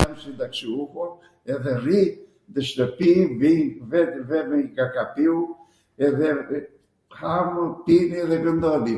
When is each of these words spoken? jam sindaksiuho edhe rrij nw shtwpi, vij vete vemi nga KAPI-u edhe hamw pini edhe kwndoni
jam 0.00 0.12
sindaksiuho 0.22 1.04
edhe 1.52 1.72
rrij 1.82 2.08
nw 2.50 2.60
shtwpi, 2.68 3.10
vij 3.40 3.62
vete 3.90 4.20
vemi 4.28 4.58
nga 4.72 4.84
KAPI-u 4.94 5.38
edhe 6.06 6.28
hamw 7.18 7.60
pini 7.84 8.16
edhe 8.24 8.36
kwndoni 8.42 8.96